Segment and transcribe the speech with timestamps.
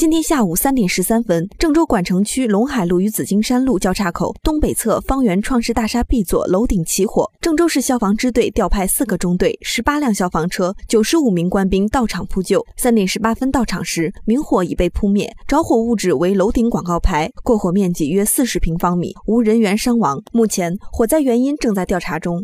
[0.00, 20.18] 今天下午三点十三分郑州管城区陇海路与紫金山路交叉口东北侧方圆创世大厦 b 座楼顶起火郑州市消防支队调派四个中队十八辆消防车九十五名官兵到场扑救三点十八分到场时明火已被扑灭着火物质为楼顶广告牌过火面积约四十平方米无人员伤亡。
[20.32, 22.42] 目前火灾原因正在调查中。